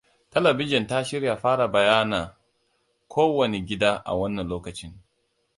Talabijin 0.31 0.85
ta 0.89 0.97
shirya 1.07 1.35
fara 1.43 1.65
bayyana 1.73 2.21
ko 3.11 3.21
wane 3.37 3.57
gida 3.67 3.91
a 4.09 4.15
wannan 4.19 4.47
lokacin. 4.51 4.93